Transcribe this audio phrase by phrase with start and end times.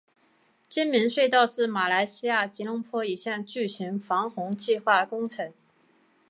[0.67, 5.53] 精明隧道是马来西亚吉隆坡一项巨型防洪计划工程。